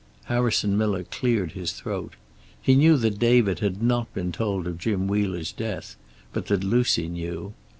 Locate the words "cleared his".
1.03-1.73